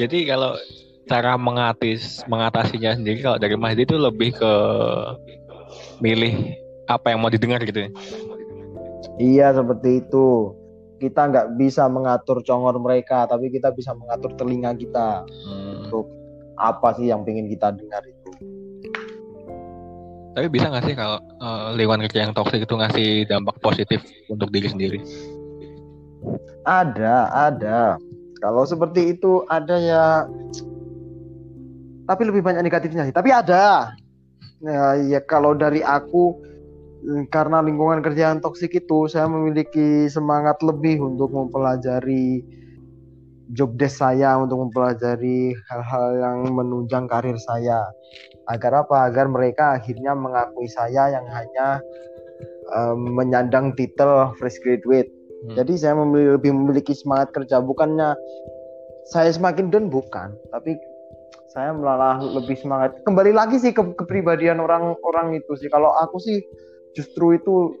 Jadi 0.00 0.24
kalau 0.24 0.56
cara 1.04 1.36
mengatis 1.36 2.24
mengatasinya 2.24 2.96
sendiri 2.96 3.20
kalau 3.20 3.36
dari 3.36 3.52
Mahdi 3.52 3.84
itu 3.84 4.00
lebih 4.00 4.32
ke 4.32 4.52
milih 6.00 6.56
apa 6.88 7.12
yang 7.12 7.20
mau 7.20 7.28
didengar 7.28 7.60
gitu 7.68 7.84
ya. 7.84 7.90
Iya 9.20 9.46
seperti 9.52 10.00
itu. 10.00 10.56
Kita 11.00 11.28
nggak 11.28 11.56
bisa 11.60 11.88
mengatur 11.88 12.40
congor 12.44 12.76
mereka, 12.80 13.28
tapi 13.28 13.52
kita 13.52 13.72
bisa 13.72 13.92
mengatur 13.96 14.32
telinga 14.36 14.72
kita 14.76 15.24
hmm. 15.24 15.84
untuk 15.84 16.08
apa 16.56 16.96
sih 16.96 17.08
yang 17.12 17.24
ingin 17.24 17.48
kita 17.48 17.72
dengar 17.72 18.00
itu. 18.04 18.30
Tapi 20.36 20.46
bisa 20.48 20.68
nggak 20.68 20.84
sih 20.88 20.96
kalau 20.96 21.20
uh, 21.40 21.72
lingkungan 21.76 22.04
kerja 22.08 22.28
yang 22.28 22.32
toksik 22.36 22.64
itu 22.64 22.74
ngasih 22.76 23.28
dampak 23.28 23.56
positif 23.60 24.00
untuk 24.28 24.48
diri 24.52 24.68
sendiri? 24.68 25.00
Ada, 26.68 27.32
ada. 27.32 27.96
Kalau 28.40 28.64
seperti 28.64 29.14
itu 29.16 29.44
ada 29.52 29.76
ya, 29.76 30.04
tapi 32.08 32.22
lebih 32.24 32.40
banyak 32.40 32.64
negatifnya 32.64 33.04
sih. 33.06 33.14
Tapi 33.14 33.30
ada. 33.30 33.92
Ya, 34.60 34.96
ya 34.96 35.20
kalau 35.24 35.56
dari 35.56 35.80
aku 35.80 36.36
karena 37.32 37.64
lingkungan 37.64 38.04
kerja 38.04 38.32
yang 38.32 38.44
toksik 38.44 38.76
itu 38.76 39.08
saya 39.08 39.24
memiliki 39.24 40.04
semangat 40.12 40.60
lebih 40.60 41.00
untuk 41.00 41.32
mempelajari 41.32 42.44
job 43.56 43.74
desk 43.80 44.04
saya 44.04 44.36
untuk 44.36 44.68
mempelajari 44.68 45.56
hal-hal 45.72 46.06
yang 46.20 46.38
menunjang 46.52 47.08
karir 47.08 47.34
saya 47.40 47.88
agar 48.52 48.84
apa 48.86 49.10
agar 49.10 49.26
mereka 49.26 49.80
akhirnya 49.80 50.12
mengakui 50.14 50.68
saya 50.70 51.08
yang 51.18 51.26
hanya 51.32 51.80
um, 52.76 53.16
menyandang 53.16 53.74
titel 53.74 54.30
fresh 54.38 54.60
graduate 54.62 55.10
hmm. 55.46 55.56
jadi 55.56 55.72
saya 55.76 55.94
memiliki, 55.98 56.30
lebih 56.36 56.52
memiliki 56.52 56.92
semangat 56.96 57.32
kerja 57.32 57.62
bukannya 57.62 58.16
saya 59.10 59.30
semakin 59.32 59.72
down 59.72 59.88
bukan 59.88 60.34
tapi 60.52 60.76
saya 61.50 61.74
malah 61.74 62.22
lebih 62.22 62.54
semangat 62.58 62.94
kembali 63.02 63.34
lagi 63.34 63.58
sih 63.58 63.74
ke 63.74 63.82
kepribadian 63.98 64.62
orang-orang 64.62 65.34
itu 65.34 65.52
sih 65.58 65.66
kalau 65.66 65.90
aku 65.98 66.22
sih 66.22 66.38
justru 66.94 67.34
itu 67.38 67.74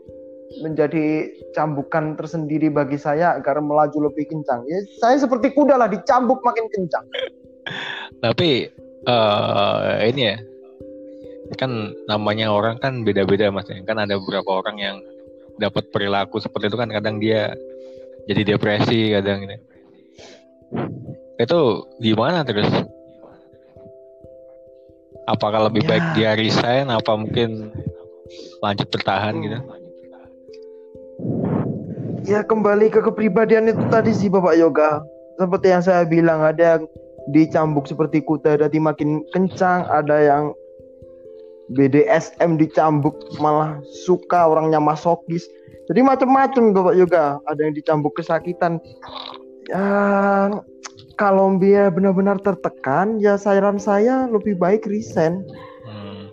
menjadi 0.58 1.30
cambukan 1.54 2.18
tersendiri 2.18 2.66
bagi 2.74 2.98
saya 2.98 3.38
agar 3.38 3.62
melaju 3.62 4.10
lebih 4.10 4.26
kencang. 4.26 4.66
Ya, 4.66 4.82
saya 4.98 5.22
seperti 5.22 5.54
kuda 5.54 5.78
lah 5.78 5.86
dicambuk 5.86 6.42
makin 6.42 6.66
kencang. 6.74 7.06
Tapi 8.24 8.66
uh, 9.06 10.02
ini 10.02 10.34
ya, 10.34 10.36
kan 11.54 11.94
namanya 12.10 12.50
orang 12.50 12.82
kan 12.82 13.06
beda-beda 13.06 13.54
mas. 13.54 13.70
Kan 13.70 14.02
ada 14.02 14.18
beberapa 14.18 14.58
orang 14.58 14.76
yang 14.82 14.96
dapat 15.60 15.92
perilaku 15.92 16.40
seperti 16.40 16.72
itu 16.72 16.78
kan 16.80 16.88
kadang 16.88 17.20
dia 17.20 17.52
jadi 18.24 18.56
depresi 18.56 19.12
kadang 19.12 19.44
ini. 19.44 19.56
Itu 21.36 21.84
gimana 22.00 22.42
terus? 22.42 22.68
Apakah 25.28 25.68
lebih 25.68 25.84
ya. 25.84 25.88
baik 25.94 26.04
dia 26.16 26.30
resign? 26.34 26.88
Apa 26.88 27.14
mungkin 27.14 27.70
lanjut 28.60 28.88
bertahan 28.88 29.34
gitu 29.42 29.58
ya 32.28 32.44
kembali 32.44 32.92
ke 32.92 33.00
kepribadian 33.00 33.72
itu 33.72 33.82
tadi 33.88 34.12
sih 34.12 34.28
Bapak 34.28 34.54
Yoga 34.56 35.02
seperti 35.40 35.66
yang 35.72 35.82
saya 35.82 36.02
bilang 36.04 36.44
ada 36.44 36.76
yang 36.76 36.82
dicambuk 37.32 37.88
seperti 37.88 38.20
kuda 38.24 38.60
jadi 38.60 38.78
makin 38.80 39.24
kencang 39.32 39.88
ada 39.88 40.16
yang 40.20 40.44
BDSM 41.70 42.58
dicambuk 42.58 43.14
malah 43.38 43.78
suka 44.06 44.50
orangnya 44.50 44.82
masokis. 44.82 45.46
Jadi 45.86 46.02
macam-macam 46.02 46.74
Bapak 46.74 46.94
Yoga. 46.98 47.38
Ada 47.46 47.60
yang 47.66 47.74
dicambuk 47.78 48.18
kesakitan. 48.18 48.82
Ya 49.70 50.50
kalau 51.14 51.54
dia 51.62 51.92
benar-benar 51.92 52.42
tertekan 52.42 53.22
ya 53.22 53.38
saran 53.38 53.78
saya 53.78 54.26
lebih 54.26 54.58
baik 54.58 54.86
resign. 54.90 55.46
Hmm. 55.86 56.32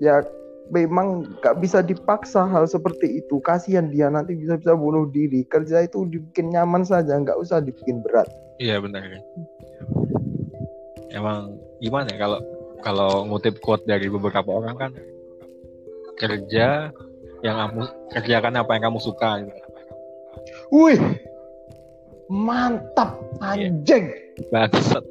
ya 0.00 0.24
memang 0.70 1.26
gak 1.42 1.58
bisa 1.60 1.82
dipaksa 1.82 2.46
hal 2.46 2.66
seperti 2.66 3.22
itu. 3.22 3.38
Kasihan 3.42 3.90
dia 3.90 4.10
nanti 4.10 4.34
bisa 4.38 4.58
bisa 4.58 4.74
bunuh 4.74 5.06
diri. 5.10 5.46
Kerja 5.46 5.86
itu 5.86 6.06
dibikin 6.06 6.50
nyaman 6.50 6.86
saja 6.86 7.18
nggak 7.18 7.36
usah 7.38 7.62
dibikin 7.62 8.02
berat. 8.02 8.26
Iya 8.62 8.78
benar. 8.80 9.02
Emang 11.10 11.58
gimana 11.82 12.06
ya 12.14 12.18
kalau 12.22 12.40
kalau 12.80 13.28
ngutip 13.28 13.60
quote 13.60 13.84
dari 13.84 14.08
beberapa 14.08 14.48
orang 14.48 14.76
kan 14.76 14.92
kerja 16.16 16.92
yang 17.40 17.56
kamu 17.56 17.88
kerjakan 18.12 18.60
apa 18.60 18.70
yang 18.76 18.84
kamu 18.92 18.98
suka 19.00 19.40
gitu. 19.44 19.60
Wih, 20.70 21.00
mantap 22.28 23.16
iya. 23.56 23.72
anjing. 23.72 24.04
Bangsat. 24.52 25.04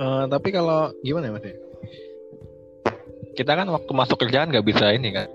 uh, 0.00 0.24
tapi 0.26 0.48
kalau 0.50 0.90
gimana 1.04 1.30
ya 1.30 1.36
mas? 1.36 1.46
kita 3.32 3.52
kan 3.56 3.66
waktu 3.68 3.92
masuk 3.96 4.16
kerjaan 4.20 4.52
nggak 4.52 4.66
bisa 4.66 4.92
ini 4.92 5.12
kan 5.16 5.28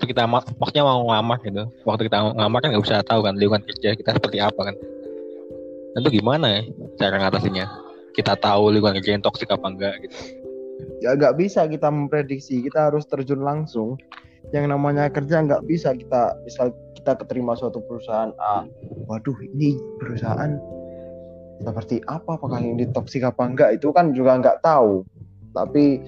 kita 0.00 0.24
maksudnya 0.24 0.84
mau 0.84 1.04
ngamar 1.12 1.38
gitu 1.44 1.68
waktu 1.84 2.08
kita 2.08 2.32
ngamar 2.36 2.58
kan 2.64 2.68
nggak 2.72 2.84
bisa 2.84 3.04
tahu 3.04 3.20
kan 3.24 3.36
lingkungan 3.36 3.64
kerja 3.68 3.92
kita 3.96 4.16
seperti 4.16 4.40
apa 4.40 4.72
kan 4.72 4.76
itu 5.96 6.20
gimana 6.20 6.60
ya 6.60 6.62
cara 7.00 7.16
ngatasinya? 7.16 7.64
Kita 8.12 8.36
tahu 8.36 8.76
lingkungan 8.76 9.00
kerja 9.00 9.16
yang 9.16 9.24
toksik 9.24 9.48
apa 9.48 9.64
enggak 9.72 9.94
gitu. 10.04 10.16
Ya 11.00 11.16
nggak 11.16 11.40
bisa 11.40 11.64
kita 11.64 11.88
memprediksi. 11.88 12.60
Kita 12.60 12.92
harus 12.92 13.08
terjun 13.08 13.40
langsung. 13.40 13.96
Yang 14.52 14.76
namanya 14.76 15.08
kerja 15.08 15.40
nggak 15.40 15.64
bisa 15.64 15.96
kita 15.96 16.36
misal 16.44 16.76
kita 16.92 17.16
keterima 17.16 17.56
suatu 17.56 17.80
perusahaan 17.80 18.36
A. 18.36 18.68
Waduh 19.08 19.36
ini 19.56 19.80
perusahaan 19.96 20.60
seperti 21.64 22.04
apa? 22.04 22.36
Apakah 22.36 22.60
ini 22.60 22.84
toksik 22.92 23.24
apa 23.24 23.48
enggak? 23.48 23.80
Itu 23.80 23.96
kan 23.96 24.12
juga 24.12 24.36
nggak 24.36 24.60
tahu. 24.60 25.08
Tapi 25.56 26.00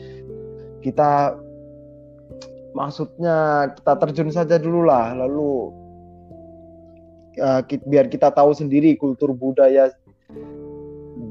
kita 0.84 1.36
maksudnya 2.72 3.68
kita 3.76 3.92
terjun 4.00 4.30
saja 4.32 4.56
dulu 4.56 4.88
lah 4.88 5.12
lalu 5.12 5.68
ya, 7.36 7.60
biar 7.84 8.08
kita 8.08 8.32
tahu 8.32 8.56
sendiri 8.56 8.96
kultur 8.96 9.36
budaya 9.36 9.92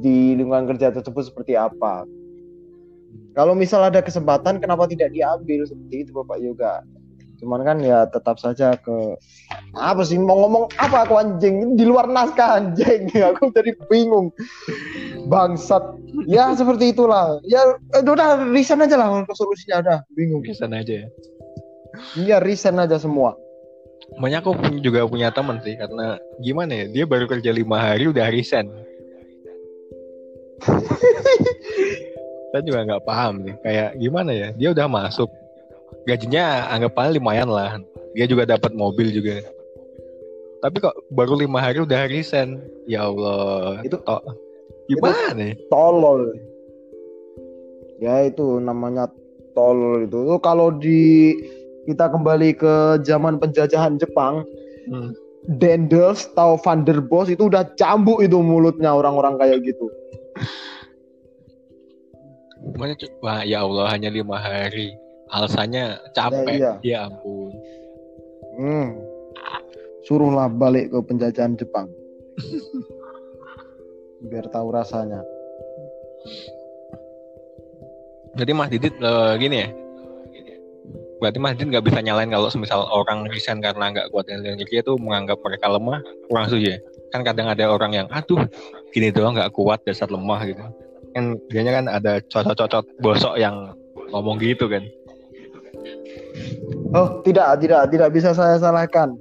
di 0.02 0.36
lingkungan 0.36 0.66
kerja 0.76 0.90
tersebut 0.90 1.30
seperti 1.30 1.54
apa? 1.54 2.04
Kalau 3.32 3.56
misal 3.56 3.88
ada 3.88 4.04
kesempatan 4.04 4.60
kenapa 4.60 4.90
tidak 4.92 5.16
diambil? 5.16 5.64
Seperti 5.64 5.96
itu 6.04 6.12
Bapak 6.12 6.38
Yoga. 6.44 6.84
Cuman 7.42 7.66
kan 7.66 7.82
ya 7.82 8.06
tetap 8.06 8.38
saja 8.38 8.78
ke 8.78 9.18
apa 9.74 10.06
sih 10.06 10.20
mau 10.20 10.46
ngomong 10.46 10.70
apa 10.78 11.08
aku 11.08 11.18
anjing? 11.18 11.74
Di 11.74 11.88
luar 11.88 12.06
naskah 12.06 12.62
anjing. 12.62 13.10
Aku 13.34 13.50
jadi 13.50 13.74
bingung. 13.90 14.30
Bangsat. 15.26 15.82
Ya 16.30 16.54
seperti 16.54 16.94
itulah. 16.94 17.42
Ya 17.48 17.66
eh, 17.98 18.06
udah 18.06 18.46
resign 18.54 18.86
aja 18.86 18.94
lah. 19.00 19.26
Solusinya 19.34 19.82
ada 19.82 19.96
bingung. 20.14 20.46
Resign 20.46 20.78
aja 20.78 20.94
ya. 21.02 21.08
Iya 22.14 22.38
resign 22.46 22.78
aja 22.78 23.02
semua. 23.02 23.34
Banyak 24.22 24.44
aku 24.44 24.54
juga 24.84 25.08
punya 25.08 25.34
teman 25.34 25.64
sih 25.64 25.80
karena 25.80 26.20
gimana 26.44 26.84
ya 26.84 26.86
dia 26.92 27.04
baru 27.08 27.26
kerja 27.32 27.50
lima 27.56 27.80
hari 27.80 28.12
udah 28.12 28.28
resign 28.28 28.68
saya 32.52 32.62
juga 32.68 32.80
nggak 32.84 33.06
paham 33.08 33.34
nih 33.48 33.56
kayak 33.64 33.90
gimana 33.98 34.32
ya? 34.32 34.48
Dia 34.56 34.70
udah 34.76 34.88
masuk. 34.88 35.30
Gajinya 36.06 36.70
anggap 36.72 36.98
paling 36.98 37.18
lumayan 37.22 37.50
lah. 37.50 37.80
Dia 38.18 38.26
juga 38.28 38.44
dapat 38.50 38.76
mobil 38.76 39.14
juga. 39.14 39.40
Tapi 40.62 40.78
kok 40.78 40.94
baru 41.10 41.42
lima 41.42 41.58
hari 41.58 41.82
udah 41.82 42.06
resign? 42.06 42.62
Ya 42.86 43.10
Allah 43.10 43.82
itu 43.82 43.98
to 43.98 44.18
gimana 44.86 45.34
nih? 45.34 45.54
tolol. 45.74 46.30
Ya 47.98 48.26
itu 48.30 48.62
namanya 48.62 49.10
tolol 49.58 50.06
itu. 50.06 50.18
Itu 50.30 50.38
kalau 50.42 50.74
di 50.78 51.34
kita 51.90 52.14
kembali 52.14 52.62
ke 52.62 53.02
zaman 53.02 53.42
penjajahan 53.42 53.98
Jepang 53.98 54.46
hmm. 54.90 55.18
Dendels 55.58 56.30
atau 56.38 56.54
Van 56.62 56.86
der 56.86 57.02
Bos 57.02 57.26
itu 57.26 57.50
udah 57.50 57.66
cambuk 57.74 58.22
itu 58.22 58.38
mulutnya 58.38 58.94
orang-orang 58.94 59.42
kayak 59.42 59.66
gitu. 59.66 59.90
Wah, 63.22 63.46
ya 63.46 63.62
Allah 63.62 63.86
hanya 63.94 64.10
lima 64.10 64.42
hari. 64.42 64.98
Alasannya 65.32 66.02
capek. 66.12 66.58
Ya, 66.58 66.58
iya. 66.58 66.72
ya 66.82 66.98
ampun. 67.08 67.54
Hmm. 68.52 68.88
suruhlah 70.02 70.50
balik 70.50 70.92
ke 70.92 71.00
penjajahan 71.08 71.56
Jepang. 71.56 71.88
Biar 74.30 74.50
tahu 74.50 74.74
rasanya. 74.74 75.22
Jadi 78.36 78.52
Mas 78.52 78.70
Didit 78.74 78.98
uh, 79.00 79.38
gini 79.38 79.62
ya? 79.62 79.70
Berarti 81.22 81.38
Mas 81.38 81.54
Didit 81.54 81.70
nggak 81.70 81.86
bisa 81.86 82.00
nyalain 82.02 82.34
kalau 82.34 82.50
semisal 82.50 82.90
orang 82.90 83.30
resign 83.30 83.62
karena 83.62 83.94
nggak 83.94 84.10
kuat 84.10 84.26
kerja 84.28 84.82
itu 84.82 84.94
menganggap 84.98 85.38
mereka 85.46 85.70
lemah? 85.70 86.02
Kurang 86.28 86.50
setuju 86.50 86.76
ya? 86.76 86.78
Kan 87.14 87.22
kadang 87.22 87.48
ada 87.48 87.70
orang 87.70 87.94
yang 87.94 88.08
aduh 88.10 88.42
gini 88.92 89.14
doang 89.14 89.38
nggak 89.38 89.54
kuat 89.54 89.86
dasar 89.86 90.10
lemah 90.10 90.42
gitu 90.50 90.66
kan 91.12 91.26
biasanya 91.52 91.74
kan 91.76 91.86
ada 91.92 92.14
cocok-cocok 92.32 92.84
bosok 93.04 93.36
yang 93.40 93.76
ngomong 94.12 94.40
gitu 94.40 94.68
kan 94.72 94.84
Oh, 96.92 97.24
tidak, 97.24 97.64
tidak, 97.64 97.88
tidak 97.88 98.10
bisa 98.12 98.36
saya 98.36 98.60
salahkan. 98.60 99.16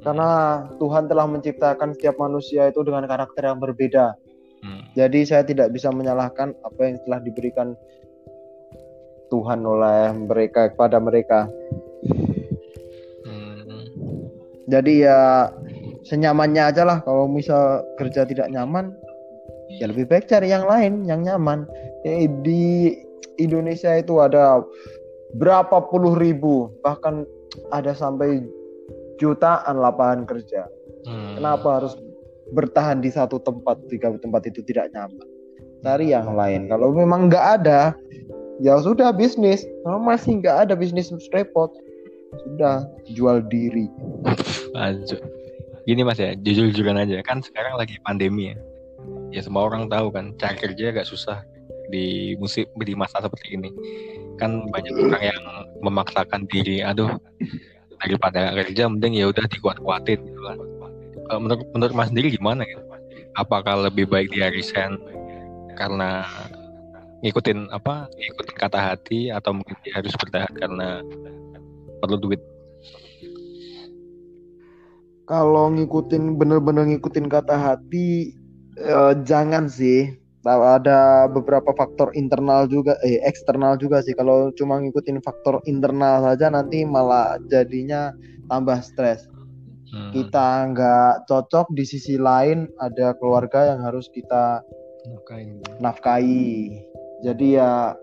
Karena 0.00 0.64
Tuhan 0.80 1.04
telah 1.04 1.28
menciptakan 1.28 1.92
setiap 1.92 2.16
manusia 2.16 2.72
itu 2.72 2.80
dengan 2.80 3.04
karakter 3.04 3.52
yang 3.52 3.60
berbeda. 3.60 4.16
Hmm. 4.64 4.80
Jadi 4.96 5.28
saya 5.28 5.44
tidak 5.44 5.68
bisa 5.74 5.92
menyalahkan 5.92 6.56
apa 6.64 6.80
yang 6.80 6.96
telah 7.04 7.20
diberikan 7.20 7.76
Tuhan 9.28 9.60
oleh 9.60 10.16
mereka 10.16 10.72
kepada 10.72 10.96
mereka. 10.96 11.52
Hmm. 13.28 13.60
Jadi 14.72 15.04
ya 15.04 15.52
senyamannya 16.08 16.72
aja 16.72 16.88
lah 16.88 17.04
kalau 17.04 17.28
misal 17.28 17.84
kerja 18.00 18.24
tidak 18.24 18.48
nyaman 18.48 18.96
ya 19.76 19.84
lebih 19.88 20.08
baik 20.08 20.26
cari 20.26 20.48
yang 20.48 20.64
lain 20.64 21.04
yang 21.04 21.20
nyaman. 21.24 21.68
Ya, 22.02 22.24
di 22.42 22.96
Indonesia 23.36 23.92
itu 23.94 24.18
ada 24.18 24.64
berapa 25.36 25.84
puluh 25.92 26.16
ribu 26.16 26.72
bahkan 26.80 27.28
ada 27.70 27.92
sampai 27.92 28.42
jutaan 29.20 29.76
lapangan 29.78 30.24
kerja. 30.24 30.64
Hmm. 31.04 31.36
Kenapa 31.36 31.82
harus 31.82 31.94
bertahan 32.56 33.04
di 33.04 33.12
satu 33.12 33.36
tempat 33.44 33.76
jika 33.92 34.14
tempat 34.18 34.48
itu 34.48 34.64
tidak 34.64 34.88
nyaman? 34.96 35.26
Cari 35.84 36.10
yang 36.10 36.34
lain. 36.34 36.66
Kalau 36.66 36.90
memang 36.90 37.30
nggak 37.30 37.46
ada, 37.62 37.94
ya 38.58 38.80
sudah 38.82 39.14
bisnis. 39.14 39.62
Kalau 39.86 40.00
masih 40.02 40.42
nggak 40.42 40.66
ada 40.66 40.74
bisnis 40.74 41.12
repot, 41.30 41.70
sudah 42.46 42.86
jual 43.14 43.44
diri. 43.46 43.86
Lanjut. 44.74 45.22
Gini 45.86 46.02
mas 46.04 46.20
ya, 46.20 46.36
jujur-jujuran 46.36 46.98
aja. 47.00 47.22
Kan 47.24 47.40
sekarang 47.40 47.78
lagi 47.78 47.96
pandemi 48.02 48.52
ya. 48.52 48.56
Ya 49.28 49.40
semua 49.44 49.68
orang 49.68 49.92
tahu 49.92 50.08
kan, 50.12 50.32
cari 50.40 50.56
kerja 50.56 50.90
agak 50.92 51.06
susah 51.08 51.44
di 51.92 52.36
musim 52.40 52.64
di 52.80 52.94
masa 52.96 53.20
seperti 53.20 53.56
ini. 53.60 53.70
Kan 54.40 54.68
banyak 54.72 54.94
orang 54.94 55.24
yang 55.24 55.42
memaksakan 55.84 56.48
diri 56.48 56.80
aduh 56.80 57.12
daripada 57.98 58.54
kerja 58.54 58.86
mending 58.86 59.18
ya 59.18 59.28
udah 59.28 59.44
dikuat-kuatin 59.48 60.20
gitu 60.22 60.40
kan. 60.44 60.58
Menurut 61.38 61.66
menurut 61.76 61.92
mas 61.92 62.08
sendiri 62.08 62.32
gimana 62.32 62.64
gitu 62.64 62.88
apakah 63.38 63.86
lebih 63.86 64.10
baik 64.10 64.34
dia 64.34 64.50
resign 64.50 64.98
karena 65.78 66.26
ngikutin 67.22 67.70
apa 67.70 68.10
ngikutin 68.10 68.56
kata 68.58 68.78
hati 68.78 69.30
atau 69.30 69.54
mungkin 69.54 69.78
dia 69.86 69.94
harus 69.94 70.10
bertahan 70.18 70.50
karena 70.58 71.02
perlu 72.02 72.18
duit? 72.18 72.42
Kalau 75.28 75.70
ngikutin 75.70 76.40
bener-bener 76.40 76.88
ngikutin 76.88 77.26
kata 77.30 77.54
hati 77.54 78.34
eh, 78.78 79.14
jangan 79.26 79.66
sih 79.66 80.14
ada 80.48 81.28
beberapa 81.28 81.76
faktor 81.76 82.08
internal 82.16 82.64
juga 82.64 82.96
eh 83.04 83.20
eksternal 83.20 83.76
juga 83.76 84.00
sih 84.00 84.16
kalau 84.16 84.48
cuma 84.56 84.80
ngikutin 84.80 85.20
faktor 85.20 85.60
internal 85.68 86.24
saja 86.24 86.48
nanti 86.48 86.88
malah 86.88 87.36
jadinya 87.52 88.16
tambah 88.48 88.80
stres 88.80 89.28
hmm. 89.92 90.16
kita 90.16 90.48
nggak 90.72 91.28
cocok 91.28 91.68
di 91.76 91.84
sisi 91.84 92.16
lain 92.16 92.64
ada 92.80 93.12
keluarga 93.20 93.76
yang 93.76 93.84
harus 93.84 94.08
kita 94.08 94.64
nafkahi 95.04 95.60
nafkahi 95.84 96.48
Jadi 97.18 97.58
ya 97.58 97.98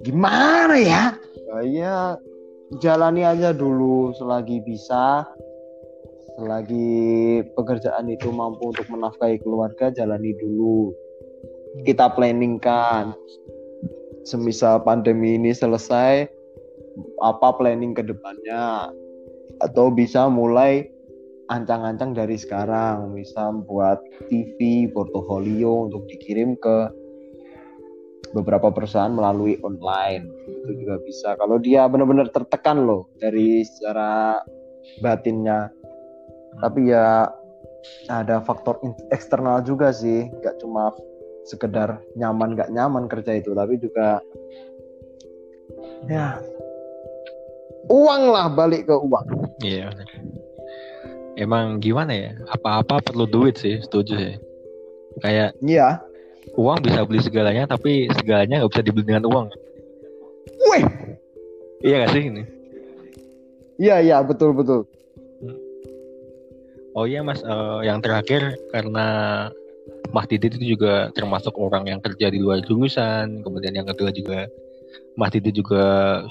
gimana 0.00 0.80
ya? 0.80 1.12
Ya 1.60 2.16
jalani 2.80 3.20
aja 3.20 3.52
dulu 3.52 4.16
selagi 4.16 4.64
bisa. 4.64 5.28
Selagi 6.38 7.42
pekerjaan 7.52 8.08
itu 8.08 8.32
mampu 8.32 8.72
untuk 8.72 8.88
menafkahi 8.88 9.40
keluarga, 9.44 9.92
jalani 9.92 10.32
dulu. 10.40 10.92
Kita 11.84 12.12
planningkan. 12.12 13.12
Semisal 14.22 14.86
pandemi 14.86 15.34
ini 15.34 15.50
selesai, 15.50 16.30
apa 17.20 17.48
planning 17.58 17.92
ke 17.92 18.06
depannya? 18.06 18.94
Atau 19.58 19.90
bisa 19.90 20.30
mulai 20.30 20.86
ancang-ancang 21.50 22.14
dari 22.14 22.38
sekarang, 22.38 23.12
misal 23.12 23.66
buat 23.66 23.98
TV, 24.30 24.88
portofolio 24.94 25.90
untuk 25.90 26.06
dikirim 26.06 26.54
ke 26.56 27.02
beberapa 28.32 28.72
perusahaan 28.72 29.12
melalui 29.12 29.60
online 29.60 30.24
itu 30.48 30.70
juga 30.84 30.96
bisa 31.04 31.36
kalau 31.36 31.60
dia 31.60 31.84
benar-benar 31.84 32.32
tertekan 32.32 32.88
loh 32.88 33.12
dari 33.20 33.60
secara 33.60 34.40
batinnya 35.04 35.68
tapi 36.60 36.92
ya 36.92 37.30
ada 38.10 38.42
faktor 38.44 38.78
eksternal 39.14 39.62
juga 39.64 39.94
sih. 39.94 40.28
Nggak 40.28 40.60
cuma 40.60 40.92
sekedar 41.48 41.98
nyaman 42.14 42.54
nggak 42.54 42.70
nyaman 42.70 43.10
kerja 43.10 43.34
itu 43.34 43.50
tapi 43.50 43.74
juga 43.82 44.22
ya 46.06 46.38
uang 47.90 48.22
lah 48.30 48.46
balik 48.52 48.86
ke 48.86 48.94
uang. 48.94 49.26
Iya 49.62 49.90
emang 51.36 51.80
gimana 51.82 52.12
ya? 52.12 52.30
Apa-apa 52.52 53.02
perlu 53.02 53.26
duit 53.26 53.58
sih 53.58 53.80
setuju 53.82 54.14
sih. 54.18 54.36
Kayak 55.20 55.56
iya. 55.60 56.00
uang 56.56 56.82
bisa 56.84 57.04
beli 57.04 57.20
segalanya 57.20 57.68
tapi 57.68 58.08
segalanya 58.16 58.62
nggak 58.62 58.72
bisa 58.72 58.84
dibeli 58.84 59.04
dengan 59.06 59.26
uang. 59.28 59.46
Wih, 60.72 60.84
iya 61.84 62.02
gak 62.02 62.12
sih 62.16 62.22
ini? 62.32 62.42
Iya 63.76 63.96
iya 64.00 64.16
betul 64.24 64.56
betul 64.56 64.88
oh 66.96 67.04
iya 67.08 67.20
mas 67.24 67.40
uh, 67.44 67.80
yang 67.84 68.00
terakhir 68.04 68.56
karena 68.70 69.48
Mas 70.12 70.28
Didit 70.28 70.60
itu 70.60 70.76
juga 70.76 71.08
termasuk 71.16 71.56
orang 71.56 71.88
yang 71.88 72.00
kerja 72.04 72.28
di 72.28 72.38
luar 72.38 72.60
jurusan 72.62 73.40
kemudian 73.42 73.72
yang 73.74 73.88
kedua 73.88 74.12
juga 74.12 74.46
Mas 75.16 75.32
Didit 75.32 75.56
juga 75.56 75.84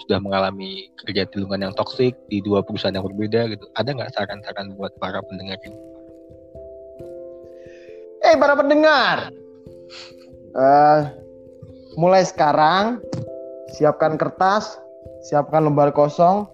sudah 0.05 0.17
mengalami 0.21 0.89
kerja 1.05 1.25
di 1.29 1.33
lingkungan 1.41 1.69
yang 1.69 1.75
toksik 1.77 2.13
di 2.29 2.41
dua 2.41 2.65
perusahaan 2.65 2.93
yang 2.93 3.05
berbeda 3.05 3.53
gitu. 3.53 3.65
Ada 3.77 3.89
nggak 3.93 4.11
saran-saran 4.17 4.73
buat 4.77 4.93
para 4.97 5.21
pendengar 5.21 5.57
ini? 5.65 5.77
Eh 8.21 8.33
hey, 8.33 8.35
para 8.37 8.53
pendengar, 8.53 9.33
uh, 10.53 11.09
mulai 11.97 12.21
sekarang 12.21 13.01
siapkan 13.73 14.13
kertas, 14.17 14.77
siapkan 15.25 15.65
lembar 15.65 15.89
kosong, 15.89 16.45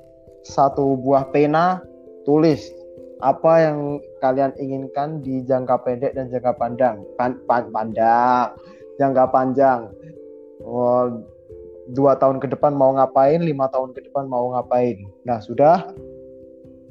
satu 0.47 0.95
buah 0.99 1.27
pena, 1.35 1.83
tulis 2.23 2.71
apa 3.21 3.53
yang 3.65 3.77
kalian 4.21 4.53
inginkan 4.61 5.25
di 5.25 5.41
jangka 5.41 5.81
pendek 5.81 6.13
dan 6.13 6.29
jangka 6.29 6.53
panjang, 6.53 7.01
pan, 7.17 7.37
pan, 7.49 7.69
pandang, 7.73 8.53
jangka 9.01 9.25
panjang. 9.33 9.89
Oh, 10.61 11.25
dua 11.93 12.19
tahun 12.19 12.37
ke 12.43 12.51
depan 12.51 12.75
mau 12.75 12.93
ngapain, 12.93 13.39
lima 13.39 13.71
tahun 13.71 13.95
ke 13.95 14.09
depan 14.09 14.27
mau 14.27 14.53
ngapain. 14.53 15.01
Nah 15.25 15.39
sudah 15.39 15.89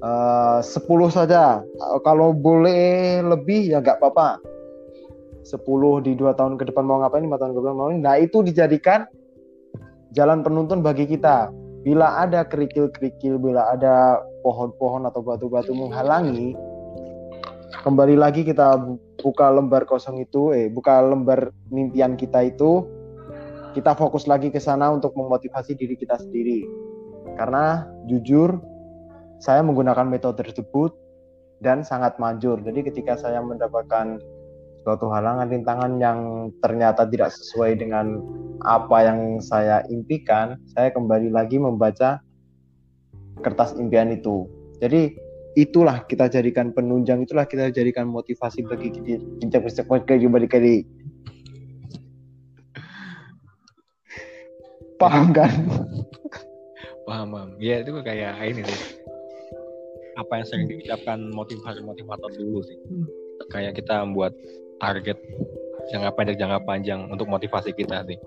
eh, 0.02 0.58
sepuluh 0.66 1.12
saja. 1.12 1.62
Kalau 2.02 2.34
boleh 2.34 3.22
lebih 3.22 3.70
ya 3.70 3.78
nggak 3.82 4.02
apa-apa 4.02 4.42
10 5.46 5.62
di 6.02 6.18
dua 6.18 6.34
tahun 6.34 6.58
ke 6.58 6.66
depan 6.74 6.82
mau 6.82 6.98
ngapain, 6.98 7.22
lima 7.22 7.38
tahun 7.38 7.54
ke 7.54 7.58
depan 7.62 7.76
mau 7.78 7.90
Nah 7.94 8.18
itu 8.18 8.42
dijadikan 8.42 9.06
jalan 10.10 10.42
penuntun 10.42 10.82
bagi 10.82 11.06
kita. 11.06 11.54
Bila 11.86 12.18
ada 12.18 12.42
kerikil-kerikil, 12.42 13.38
bila 13.38 13.70
ada 13.70 14.18
pohon-pohon 14.46 15.10
atau 15.10 15.26
batu-batu 15.26 15.74
menghalangi, 15.74 16.54
kembali 17.82 18.14
lagi 18.14 18.46
kita 18.46 18.78
buka 19.18 19.50
lembar 19.50 19.82
kosong 19.90 20.22
itu, 20.22 20.54
eh 20.54 20.70
buka 20.70 21.02
lembar 21.02 21.50
mimpian 21.74 22.14
kita 22.14 22.46
itu, 22.46 22.86
kita 23.74 23.98
fokus 23.98 24.30
lagi 24.30 24.54
ke 24.54 24.62
sana 24.62 24.94
untuk 24.94 25.18
memotivasi 25.18 25.74
diri 25.74 25.98
kita 25.98 26.14
sendiri. 26.14 26.62
Karena 27.34 27.90
jujur, 28.06 28.62
saya 29.42 29.66
menggunakan 29.66 30.06
metode 30.06 30.46
tersebut 30.46 30.94
dan 31.60 31.82
sangat 31.82 32.16
manjur. 32.22 32.62
Jadi 32.62 32.86
ketika 32.86 33.18
saya 33.18 33.42
mendapatkan 33.42 34.22
suatu 34.86 35.10
halangan 35.10 35.50
rintangan 35.50 35.98
yang 35.98 36.48
ternyata 36.62 37.02
tidak 37.10 37.34
sesuai 37.34 37.82
dengan 37.82 38.22
apa 38.62 39.02
yang 39.02 39.42
saya 39.42 39.82
impikan, 39.90 40.56
saya 40.70 40.94
kembali 40.94 41.34
lagi 41.34 41.58
membaca 41.58 42.22
kertas 43.40 43.72
impian 43.76 44.12
itu. 44.12 44.48
Jadi 44.80 45.16
itulah 45.56 46.04
kita 46.04 46.28
jadikan 46.28 46.72
penunjang, 46.72 47.22
itulah 47.24 47.46
kita 47.48 47.70
jadikan 47.72 48.08
motivasi 48.08 48.62
bagi 48.68 48.92
kita 49.40 49.60
balik 50.28 50.50
kali. 50.52 50.84
Paham 55.00 55.32
kan? 55.32 55.50
Paham, 57.06 57.30
paham. 57.30 57.50
Ya 57.62 57.86
itu 57.86 57.94
kayak 58.02 58.42
ini 58.42 58.66
sih. 58.66 58.98
Apa 60.18 60.42
yang 60.42 60.46
sering 60.48 60.66
diucapkan 60.66 61.30
motivator-motivator 61.30 62.30
dulu 62.34 62.66
sih. 62.66 62.74
Kayak 63.52 63.78
kita 63.78 64.02
membuat 64.02 64.34
target 64.82 65.14
jangka 65.92 66.10
pendek 66.18 66.36
jangka 66.40 66.58
panjang 66.66 67.06
untuk 67.06 67.30
motivasi 67.30 67.70
kita 67.78 68.02
sih. 68.10 68.18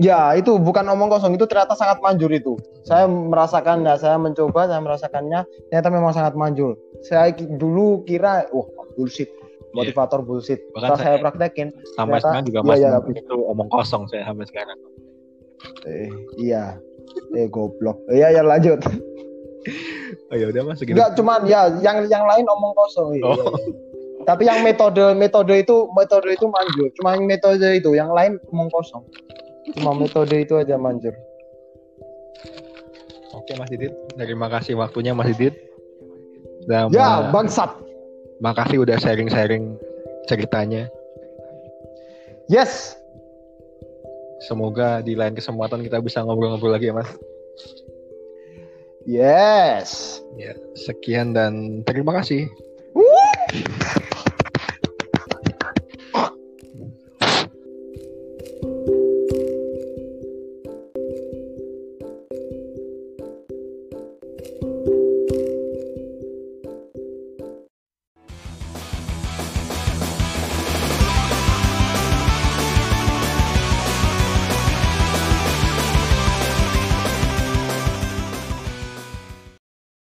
Ya 0.00 0.34
itu 0.34 0.58
bukan 0.58 0.82
omong 0.90 1.06
kosong 1.06 1.38
itu 1.38 1.46
ternyata 1.46 1.78
sangat 1.78 2.02
manjur 2.02 2.30
itu. 2.34 2.58
Saya 2.82 3.06
merasakan 3.06 3.86
ya 3.86 3.94
saya 3.94 4.18
mencoba 4.18 4.66
saya 4.66 4.82
merasakannya 4.82 5.46
ternyata 5.70 5.88
memang 5.90 6.10
sangat 6.10 6.34
manjur. 6.34 6.74
Saya 7.06 7.30
dulu 7.34 8.02
kira 8.02 8.50
wah 8.50 8.66
oh, 8.66 8.86
bullshit 8.98 9.30
motivator 9.74 10.22
yeah. 10.22 10.26
bullshit. 10.26 10.60
Bahkan 10.72 10.90
saya, 10.96 11.02
saya 11.02 11.16
praktekin 11.20 11.68
sampai 11.98 12.22
ternyata, 12.22 12.26
sekarang 12.26 12.44
juga 12.46 12.58
iya, 12.58 12.68
masih 12.70 13.14
ya, 13.14 13.20
itu 13.22 13.36
omong 13.50 13.68
kosong 13.68 14.02
saya 14.08 14.22
sampai 14.26 14.46
sekarang. 14.48 14.78
Eh 15.84 16.08
iya. 16.38 16.64
Eh 17.34 17.46
goblok. 17.50 17.98
Eh, 18.08 18.22
iya 18.22 18.40
ya 18.40 18.42
lanjut. 18.46 18.80
oh 20.30 20.36
ya 20.38 20.46
udah 20.50 20.62
mas. 20.66 20.80
Enggak 20.80 21.18
cuman 21.18 21.40
ya 21.50 21.70
yang 21.82 22.06
yang 22.06 22.24
lain 22.24 22.46
omong 22.46 22.72
kosong. 22.78 23.18
Iya, 23.18 23.26
oh. 23.26 23.34
Iya. 23.34 23.44
Tapi 24.24 24.48
yang 24.48 24.64
metode 24.64 25.12
metode 25.12 25.52
itu 25.60 25.76
metode 25.92 26.32
itu 26.32 26.46
manjur. 26.48 26.88
Cuma 26.96 27.12
yang 27.12 27.28
metode 27.28 27.68
itu, 27.76 27.92
yang 27.92 28.08
lain 28.14 28.40
omong 28.48 28.72
kosong. 28.72 29.04
Cuma 29.72 29.96
metode 29.96 30.36
itu 30.36 30.54
aja 30.60 30.76
manjur. 30.76 31.16
Oke 33.32 33.56
Mas 33.56 33.72
Didit, 33.72 33.92
terima 34.14 34.52
kasih 34.52 34.76
waktunya 34.76 35.16
Mas 35.16 35.32
Didit. 35.32 35.56
Dan 36.68 36.92
ya, 36.92 37.32
bangsat. 37.32 37.72
Makasih 38.40 38.84
udah 38.84 38.96
sharing-sharing 39.00 39.76
ceritanya. 40.28 40.88
Yes. 42.48 42.96
Semoga 44.44 45.00
di 45.00 45.16
lain 45.16 45.32
kesempatan 45.32 45.80
kita 45.80 46.04
bisa 46.04 46.20
ngobrol-ngobrol 46.20 46.76
lagi 46.76 46.92
ya 46.92 46.94
Mas. 46.96 47.08
Yes. 49.04 50.20
Ya, 50.36 50.56
sekian 50.76 51.32
dan 51.36 51.84
terima 51.84 52.16
kasih. 52.16 52.48
Woo! 52.96 54.03